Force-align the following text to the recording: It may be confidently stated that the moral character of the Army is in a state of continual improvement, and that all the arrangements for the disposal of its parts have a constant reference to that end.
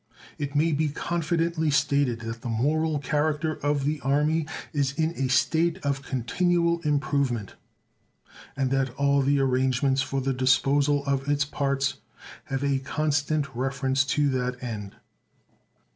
It 0.39 0.55
may 0.55 0.71
be 0.71 0.89
confidently 0.89 1.69
stated 1.69 2.21
that 2.21 2.41
the 2.41 2.49
moral 2.49 2.97
character 2.97 3.59
of 3.63 3.85
the 3.85 3.99
Army 4.01 4.47
is 4.73 4.93
in 4.93 5.11
a 5.11 5.27
state 5.27 5.77
of 5.85 6.01
continual 6.01 6.79
improvement, 6.81 7.53
and 8.57 8.71
that 8.71 8.89
all 8.95 9.21
the 9.21 9.39
arrangements 9.39 10.01
for 10.01 10.19
the 10.19 10.33
disposal 10.33 11.05
of 11.05 11.29
its 11.29 11.45
parts 11.45 11.97
have 12.45 12.63
a 12.63 12.79
constant 12.79 13.45
reference 13.55 14.03
to 14.05 14.27
that 14.29 14.63
end. 14.63 14.95